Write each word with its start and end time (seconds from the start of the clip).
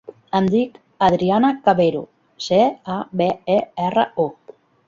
Em 0.37 0.45
dic 0.53 0.79
Adriana 1.07 1.51
Cabero: 1.69 2.01
ce, 2.47 2.61
a, 2.97 2.99
be, 3.23 3.31
e, 3.61 3.63
erra, 3.89 4.11
o. 4.29 4.55